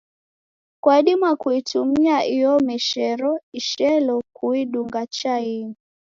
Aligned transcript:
Kwadima 0.83 1.29
kuitumia 1.41 2.17
iomeshero 2.35 3.31
ishelo 3.59 4.15
kuidunga 4.35 5.01
chainyi. 5.17 5.75